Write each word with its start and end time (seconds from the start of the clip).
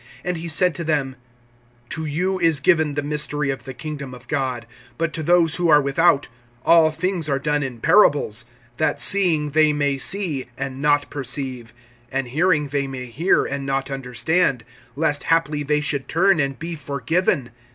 (11)And 0.25 0.37
he 0.37 0.47
said 0.47 0.73
to 0.73 0.83
them: 0.83 1.15
To 1.89 2.07
you 2.07 2.39
is 2.39 2.59
given 2.59 2.95
the 2.95 3.03
mystery 3.03 3.51
of 3.51 3.65
the 3.65 3.73
kingdom 3.75 4.15
of 4.15 4.27
God, 4.27 4.65
but 4.97 5.13
to 5.13 5.21
those 5.21 5.57
who 5.57 5.69
are 5.69 5.79
without, 5.79 6.27
all 6.65 6.89
things 6.89 7.29
are 7.29 7.37
done 7.37 7.61
in 7.61 7.79
parables; 7.79 8.45
(12)that 8.79 8.99
seeing 8.99 9.49
they 9.51 9.73
may 9.73 9.99
see, 9.99 10.47
and 10.57 10.81
not 10.81 11.11
perceive, 11.11 11.71
and 12.11 12.29
hearing 12.29 12.69
they 12.69 12.87
may 12.87 13.05
hear, 13.05 13.45
and 13.45 13.63
not 13.67 13.91
understand; 13.91 14.65
lest 14.95 15.25
haply 15.25 15.61
they 15.61 15.81
should 15.81 16.07
turn, 16.07 16.39
and 16.39 16.57
be 16.57 16.75
forgiven. 16.75 17.51